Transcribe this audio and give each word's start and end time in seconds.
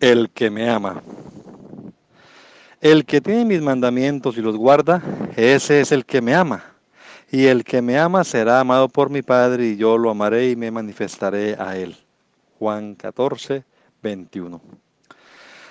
El 0.00 0.28
que 0.30 0.50
me 0.50 0.68
ama. 0.68 1.02
El 2.82 3.06
que 3.06 3.22
tiene 3.22 3.46
mis 3.46 3.62
mandamientos 3.62 4.36
y 4.36 4.42
los 4.42 4.54
guarda, 4.54 5.02
ese 5.36 5.80
es 5.80 5.90
el 5.90 6.04
que 6.04 6.20
me 6.20 6.34
ama. 6.34 6.64
Y 7.30 7.46
el 7.46 7.64
que 7.64 7.80
me 7.80 7.98
ama 7.98 8.22
será 8.22 8.60
amado 8.60 8.90
por 8.90 9.08
mi 9.08 9.22
Padre, 9.22 9.68
y 9.68 9.76
yo 9.76 9.96
lo 9.96 10.10
amaré 10.10 10.50
y 10.50 10.56
me 10.56 10.70
manifestaré 10.70 11.56
a 11.58 11.76
él. 11.78 11.96
Juan 12.58 12.94
14, 12.94 13.64
21. 14.02 14.60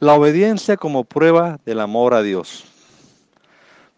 La 0.00 0.14
obediencia 0.14 0.78
como 0.78 1.04
prueba 1.04 1.60
del 1.66 1.80
amor 1.80 2.14
a 2.14 2.22
Dios. 2.22 2.64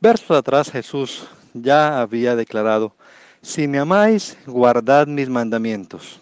Versos 0.00 0.36
atrás 0.36 0.70
Jesús 0.70 1.26
ya 1.54 2.02
había 2.02 2.36
declarado, 2.36 2.94
si 3.40 3.66
me 3.66 3.78
amáis, 3.78 4.36
guardad 4.46 5.06
mis 5.06 5.28
mandamientos. 5.28 6.20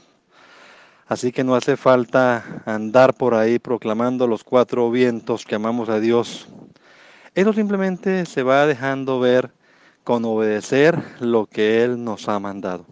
Así 1.11 1.33
que 1.33 1.43
no 1.43 1.57
hace 1.57 1.77
falta 1.77 2.63
andar 2.67 3.15
por 3.15 3.35
ahí 3.35 3.59
proclamando 3.59 4.29
los 4.29 4.45
cuatro 4.45 4.89
vientos 4.93 5.45
que 5.45 5.57
amamos 5.57 5.89
a 5.89 5.99
Dios. 5.99 6.47
Eso 7.35 7.53
simplemente 7.53 8.25
se 8.27 8.45
va 8.45 8.65
dejando 8.65 9.19
ver 9.19 9.51
con 10.05 10.25
obedecer 10.25 10.97
lo 11.19 11.47
que 11.47 11.83
Él 11.83 12.05
nos 12.05 12.29
ha 12.29 12.39
mandado. 12.39 12.87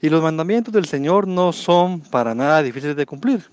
Y 0.00 0.08
los 0.08 0.20
mandamientos 0.24 0.74
del 0.74 0.86
Señor 0.86 1.28
no 1.28 1.52
son 1.52 2.00
para 2.00 2.34
nada 2.34 2.64
difíciles 2.64 2.96
de 2.96 3.06
cumplir. 3.06 3.48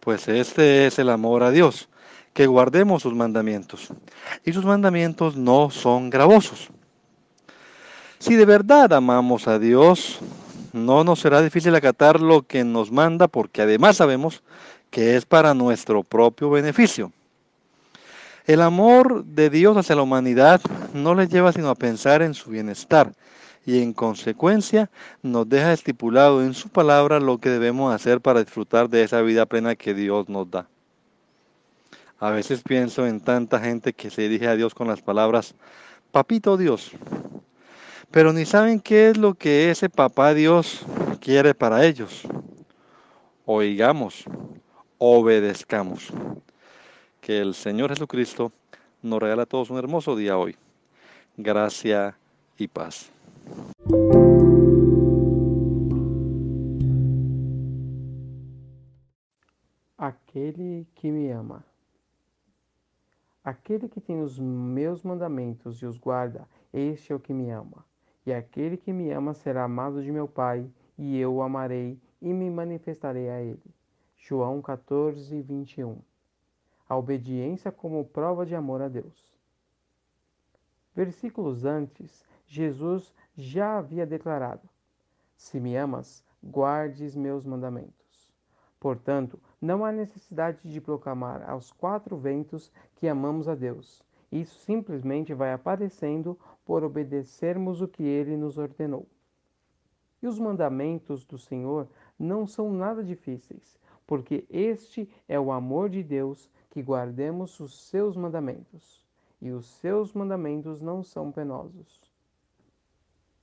Pues 0.00 0.26
este 0.26 0.86
es 0.86 0.98
el 0.98 1.10
amor 1.10 1.42
a 1.42 1.50
Dios 1.50 1.90
que 2.32 2.46
guardemos 2.46 3.02
sus 3.02 3.12
mandamientos. 3.12 3.88
Y 4.42 4.54
sus 4.54 4.64
mandamientos 4.64 5.36
no 5.36 5.68
son 5.68 6.08
gravosos. 6.08 6.70
Si 8.18 8.36
de 8.36 8.46
verdad 8.46 8.94
amamos 8.94 9.46
a 9.48 9.58
Dios, 9.58 10.18
no 10.72 11.04
nos 11.04 11.20
será 11.20 11.42
difícil 11.42 11.74
acatar 11.74 12.20
lo 12.20 12.42
que 12.42 12.64
nos 12.64 12.90
manda 12.90 13.28
porque 13.28 13.62
además 13.62 13.96
sabemos 13.96 14.42
que 14.90 15.16
es 15.16 15.26
para 15.26 15.54
nuestro 15.54 16.02
propio 16.02 16.50
beneficio. 16.50 17.12
El 18.46 18.62
amor 18.62 19.24
de 19.24 19.50
Dios 19.50 19.76
hacia 19.76 19.96
la 19.96 20.02
humanidad 20.02 20.60
no 20.94 21.14
le 21.14 21.28
lleva 21.28 21.52
sino 21.52 21.68
a 21.68 21.74
pensar 21.74 22.22
en 22.22 22.32
su 22.32 22.50
bienestar 22.50 23.12
y 23.66 23.82
en 23.82 23.92
consecuencia 23.92 24.90
nos 25.22 25.46
deja 25.46 25.74
estipulado 25.74 26.42
en 26.42 26.54
su 26.54 26.70
palabra 26.70 27.20
lo 27.20 27.36
que 27.36 27.50
debemos 27.50 27.94
hacer 27.94 28.22
para 28.22 28.42
disfrutar 28.42 28.88
de 28.88 29.02
esa 29.02 29.20
vida 29.20 29.44
plena 29.44 29.76
que 29.76 29.92
Dios 29.92 30.30
nos 30.30 30.50
da. 30.50 30.66
A 32.18 32.30
veces 32.30 32.62
pienso 32.62 33.06
en 33.06 33.20
tanta 33.20 33.60
gente 33.60 33.92
que 33.92 34.10
se 34.10 34.22
dirige 34.22 34.48
a 34.48 34.56
Dios 34.56 34.74
con 34.74 34.88
las 34.88 35.02
palabras, 35.02 35.54
Papito 36.10 36.56
Dios, 36.56 36.92
pero 38.10 38.32
ni 38.32 38.44
saben 38.44 38.80
qué 38.80 39.10
es 39.10 39.18
lo 39.18 39.34
que 39.34 39.70
ese 39.70 39.88
papá 39.88 40.34
Dios 40.34 40.84
quiere 41.20 41.54
para 41.54 41.84
ellos. 41.84 42.22
Oigamos, 43.44 44.24
obedezcamos. 44.98 46.12
Que 47.20 47.40
el 47.40 47.54
Señor 47.54 47.90
Jesucristo 47.90 48.52
nos 49.02 49.20
regala 49.20 49.42
a 49.42 49.46
todos 49.46 49.70
un 49.70 49.78
hermoso 49.78 50.16
día 50.16 50.38
hoy. 50.38 50.56
Gracia 51.36 52.16
y 52.56 52.68
paz. 52.68 53.10
Aquele 59.98 60.86
que 60.94 61.12
me 61.12 61.32
ama. 61.32 61.64
Aquele 63.44 63.88
que 63.88 64.00
tem 64.00 64.20
os 64.20 64.38
meus 64.38 65.02
mandamentos 65.02 65.80
e 65.80 65.86
os 65.86 65.98
guarda, 65.98 66.46
este 66.72 67.12
é 67.12 67.16
o 67.16 67.20
que 67.20 67.32
me 67.32 67.50
ama. 67.50 67.87
E 68.28 68.32
aquele 68.34 68.76
que 68.76 68.92
me 68.92 69.10
ama 69.10 69.32
será 69.32 69.64
amado 69.64 70.02
de 70.02 70.12
meu 70.12 70.28
Pai, 70.28 70.70
e 70.98 71.18
eu 71.18 71.36
o 71.36 71.42
amarei 71.42 71.98
e 72.20 72.30
me 72.30 72.50
manifestarei 72.50 73.30
a 73.30 73.40
ele. 73.40 73.74
João 74.18 74.60
14, 74.60 75.40
21. 75.40 75.98
A 76.86 76.94
obediência 76.94 77.72
como 77.72 78.04
prova 78.04 78.44
de 78.44 78.54
amor 78.54 78.82
a 78.82 78.88
Deus. 78.88 79.34
Versículos 80.94 81.64
antes, 81.64 82.22
Jesus 82.46 83.14
já 83.34 83.78
havia 83.78 84.04
declarado: 84.04 84.68
Se 85.34 85.58
me 85.58 85.74
amas, 85.74 86.22
guardes 86.44 87.16
meus 87.16 87.46
mandamentos. 87.46 88.30
Portanto, 88.78 89.40
não 89.58 89.86
há 89.86 89.90
necessidade 89.90 90.70
de 90.70 90.82
proclamar 90.82 91.48
aos 91.48 91.72
quatro 91.72 92.14
ventos 92.14 92.70
que 92.96 93.08
amamos 93.08 93.48
a 93.48 93.54
Deus. 93.54 94.06
Isso 94.30 94.58
simplesmente 94.60 95.32
vai 95.32 95.52
aparecendo 95.52 96.38
por 96.64 96.84
obedecermos 96.84 97.80
o 97.80 97.88
que 97.88 98.02
ele 98.02 98.36
nos 98.36 98.58
ordenou. 98.58 99.06
E 100.22 100.26
os 100.26 100.38
mandamentos 100.38 101.24
do 101.24 101.38
Senhor 101.38 101.88
não 102.18 102.46
são 102.46 102.72
nada 102.72 103.02
difíceis, 103.02 103.78
porque 104.06 104.44
este 104.50 105.08
é 105.28 105.38
o 105.38 105.52
amor 105.52 105.88
de 105.88 106.02
Deus 106.02 106.50
que 106.70 106.82
guardemos 106.82 107.58
os 107.60 107.88
seus 107.88 108.16
mandamentos, 108.16 109.06
e 109.40 109.50
os 109.50 109.66
seus 109.66 110.12
mandamentos 110.12 110.80
não 110.80 111.02
são 111.02 111.30
penosos. 111.30 112.00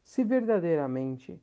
Se 0.04 0.24
verdadeiramente 0.24 1.42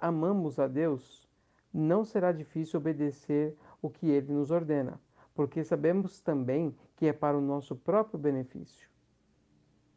amamos 0.00 0.58
a 0.58 0.68
Deus, 0.68 1.28
não 1.72 2.04
será 2.04 2.30
difícil 2.30 2.78
obedecer 2.78 3.56
o 3.82 3.90
que 3.90 4.08
ele 4.08 4.32
nos 4.32 4.50
ordena, 4.50 5.00
porque 5.38 5.62
sabemos 5.62 6.20
também 6.20 6.76
que 6.96 7.06
é 7.06 7.12
para 7.12 7.38
o 7.38 7.40
nosso 7.40 7.76
próprio 7.76 8.18
benefício. 8.18 8.90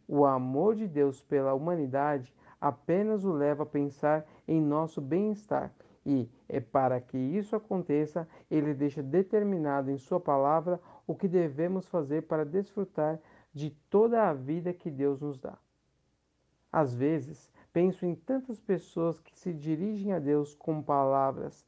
O 0.08 0.24
amor 0.24 0.76
de 0.76 0.88
Deus 0.88 1.20
pela 1.24 1.56
humanidade 1.56 2.32
apenas 2.60 3.26
o 3.26 3.34
leva 3.34 3.64
a 3.64 3.66
pensar 3.66 4.24
em 4.48 4.62
nosso 4.62 5.02
bem-estar 5.02 5.74
e, 6.06 6.30
é 6.48 6.60
para 6.60 7.02
que 7.02 7.18
isso 7.18 7.56
aconteça, 7.56 8.28
ele 8.52 8.72
deixa 8.76 9.02
determinado 9.02 9.90
em 9.90 9.98
Sua 9.98 10.20
palavra 10.20 10.80
o 11.08 11.16
que 11.16 11.28
devemos 11.28 11.88
fazer 11.88 12.28
para 12.28 12.46
desfrutar 12.46 13.20
de 13.52 13.72
toda 13.90 14.30
a 14.30 14.34
vida 14.34 14.72
que 14.72 14.92
Deus 14.92 15.20
nos 15.20 15.40
dá. 15.40 15.58
Às 16.72 16.94
vezes, 16.94 17.52
penso 17.74 18.06
em 18.06 18.14
tantas 18.14 18.60
pessoas 18.60 19.20
que 19.20 19.36
se 19.36 19.52
dirigem 19.52 20.14
a 20.14 20.20
Deus 20.20 20.54
com 20.54 20.84
palavras: 20.84 21.66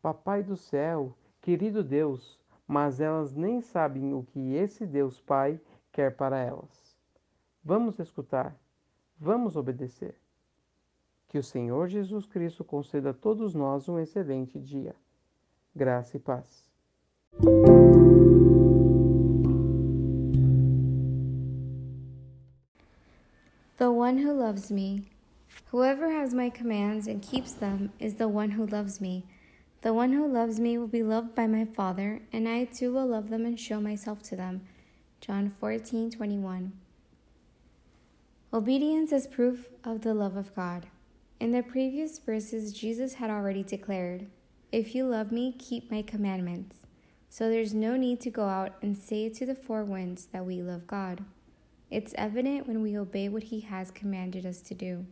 Papai 0.00 0.42
do 0.42 0.56
céu, 0.56 1.14
querido 1.42 1.84
Deus, 1.84 2.40
mas 2.66 3.00
elas 3.00 3.34
nem 3.34 3.60
sabem 3.60 4.12
o 4.12 4.22
que 4.22 4.54
esse 4.54 4.86
Deus 4.86 5.20
Pai 5.20 5.60
quer 5.92 6.16
para 6.16 6.38
elas. 6.38 6.96
Vamos 7.64 7.98
escutar, 7.98 8.56
vamos 9.18 9.56
obedecer. 9.56 10.14
Que 11.28 11.38
o 11.38 11.42
Senhor 11.42 11.88
Jesus 11.88 12.26
Cristo 12.26 12.64
conceda 12.64 13.10
a 13.10 13.14
todos 13.14 13.54
nós 13.54 13.88
um 13.88 13.98
excelente 13.98 14.60
dia. 14.60 14.94
Graça 15.74 16.16
e 16.16 16.20
paz. 16.20 16.70
The 23.76 23.90
one 23.90 24.24
who 24.24 24.32
loves 24.32 24.70
me. 24.70 25.04
Whoever 25.72 26.08
has 26.08 26.32
my 26.32 26.50
commands 26.50 27.06
and 27.08 27.20
keeps 27.20 27.54
them 27.54 27.90
is 28.00 28.14
the 28.14 28.28
one 28.28 28.56
who 28.56 28.64
loves 28.64 29.00
me. 29.00 29.24
The 29.82 29.92
one 29.92 30.12
who 30.12 30.26
loves 30.26 30.58
me 30.58 30.78
will 30.78 30.88
be 30.88 31.02
loved 31.02 31.34
by 31.34 31.46
my 31.46 31.64
Father, 31.64 32.22
and 32.32 32.48
I 32.48 32.64
too 32.64 32.92
will 32.92 33.06
love 33.06 33.30
them 33.30 33.44
and 33.44 33.58
show 33.58 33.80
myself 33.80 34.22
to 34.24 34.36
them. 34.36 34.62
John 35.20 35.50
14 35.50 36.10
21. 36.10 36.72
Obedience 38.52 39.12
is 39.12 39.26
proof 39.26 39.68
of 39.84 40.02
the 40.02 40.14
love 40.14 40.36
of 40.36 40.54
God. 40.54 40.86
In 41.38 41.52
the 41.52 41.62
previous 41.62 42.18
verses, 42.18 42.72
Jesus 42.72 43.14
had 43.14 43.28
already 43.28 43.62
declared, 43.62 44.26
If 44.72 44.94
you 44.94 45.04
love 45.06 45.30
me, 45.30 45.54
keep 45.58 45.90
my 45.90 46.02
commandments. 46.02 46.78
So 47.28 47.50
there's 47.50 47.74
no 47.74 47.96
need 47.96 48.20
to 48.22 48.30
go 48.30 48.46
out 48.46 48.76
and 48.80 48.96
say 48.96 49.28
to 49.28 49.44
the 49.44 49.54
four 49.54 49.84
winds 49.84 50.26
that 50.32 50.46
we 50.46 50.62
love 50.62 50.86
God. 50.86 51.24
It's 51.90 52.14
evident 52.16 52.66
when 52.66 52.82
we 52.82 52.96
obey 52.96 53.28
what 53.28 53.44
He 53.44 53.60
has 53.60 53.90
commanded 53.90 54.46
us 54.46 54.60
to 54.62 54.74
do. 54.74 55.06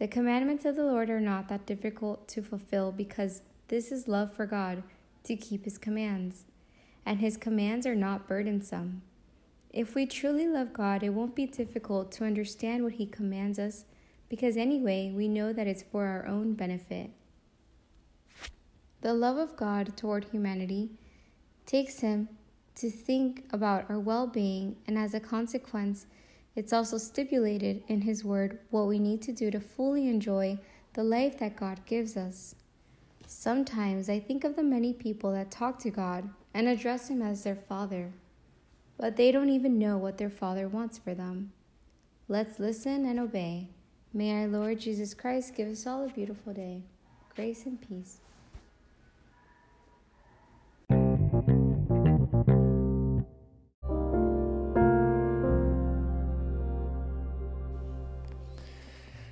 The 0.00 0.08
commandments 0.08 0.64
of 0.64 0.76
the 0.76 0.84
Lord 0.84 1.10
are 1.10 1.20
not 1.20 1.48
that 1.48 1.66
difficult 1.66 2.26
to 2.28 2.42
fulfill 2.42 2.90
because 2.90 3.42
this 3.68 3.92
is 3.92 4.08
love 4.08 4.32
for 4.32 4.46
God 4.46 4.82
to 5.24 5.36
keep 5.36 5.66
His 5.66 5.76
commands, 5.76 6.44
and 7.04 7.20
His 7.20 7.36
commands 7.36 7.86
are 7.86 7.94
not 7.94 8.26
burdensome. 8.26 9.02
If 9.74 9.94
we 9.94 10.06
truly 10.06 10.48
love 10.48 10.72
God, 10.72 11.02
it 11.02 11.10
won't 11.10 11.36
be 11.36 11.44
difficult 11.44 12.10
to 12.12 12.24
understand 12.24 12.82
what 12.82 12.94
He 12.94 13.04
commands 13.04 13.58
us 13.58 13.84
because, 14.30 14.56
anyway, 14.56 15.12
we 15.14 15.28
know 15.28 15.52
that 15.52 15.66
it's 15.66 15.82
for 15.82 16.06
our 16.06 16.26
own 16.26 16.54
benefit. 16.54 17.10
The 19.02 19.12
love 19.12 19.36
of 19.36 19.54
God 19.54 19.98
toward 19.98 20.24
humanity 20.32 20.92
takes 21.66 22.00
him 22.00 22.30
to 22.76 22.90
think 22.90 23.44
about 23.50 23.90
our 23.90 24.00
well 24.00 24.26
being, 24.26 24.76
and 24.86 24.96
as 24.96 25.12
a 25.12 25.20
consequence, 25.20 26.06
it's 26.56 26.72
also 26.72 26.98
stipulated 26.98 27.82
in 27.88 28.02
His 28.02 28.24
Word 28.24 28.58
what 28.70 28.86
we 28.86 28.98
need 28.98 29.22
to 29.22 29.32
do 29.32 29.50
to 29.50 29.60
fully 29.60 30.08
enjoy 30.08 30.58
the 30.94 31.04
life 31.04 31.38
that 31.38 31.56
God 31.56 31.80
gives 31.86 32.16
us. 32.16 32.54
Sometimes 33.26 34.08
I 34.08 34.18
think 34.18 34.42
of 34.42 34.56
the 34.56 34.62
many 34.62 34.92
people 34.92 35.32
that 35.32 35.50
talk 35.50 35.78
to 35.80 35.90
God 35.90 36.28
and 36.52 36.66
address 36.66 37.08
Him 37.08 37.22
as 37.22 37.44
their 37.44 37.54
Father, 37.56 38.12
but 38.98 39.16
they 39.16 39.30
don't 39.30 39.50
even 39.50 39.78
know 39.78 39.96
what 39.96 40.18
their 40.18 40.30
Father 40.30 40.68
wants 40.68 40.98
for 40.98 41.14
them. 41.14 41.52
Let's 42.28 42.58
listen 42.58 43.06
and 43.06 43.18
obey. 43.20 43.68
May 44.12 44.32
our 44.42 44.48
Lord 44.48 44.80
Jesus 44.80 45.14
Christ 45.14 45.54
give 45.54 45.68
us 45.68 45.86
all 45.86 46.04
a 46.04 46.08
beautiful 46.08 46.52
day. 46.52 46.82
Grace 47.36 47.64
and 47.64 47.80
peace. 47.80 48.18